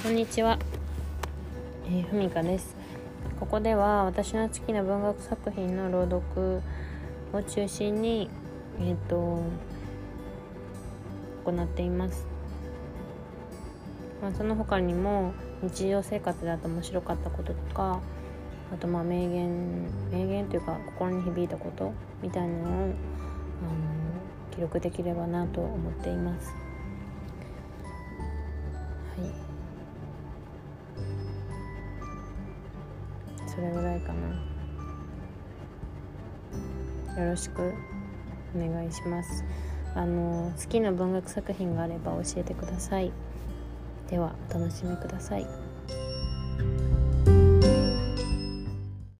[0.00, 0.60] こんにちは、
[1.86, 2.76] えー、ふみかです。
[3.40, 6.62] ここでは私の好きな文学作品の朗読
[7.32, 8.30] を中心に
[8.78, 9.42] えっ、ー、と
[11.44, 12.28] 行っています。
[14.22, 15.32] まあ、その他にも
[15.62, 17.98] 日常生活であと面白かったこととか
[18.72, 21.92] あとまあ名言名言というか心に響いたこと
[22.22, 22.92] みたいなのをあの
[24.54, 26.54] 記録できればなと思っています。
[29.18, 29.47] はい。
[33.58, 34.12] それぐらいか
[37.16, 37.20] な。
[37.20, 37.74] よろしく
[38.54, 39.44] お願いします。
[39.96, 43.10] あの好きな文学作品があれば教えてください。
[44.08, 45.67] ではお楽しみください。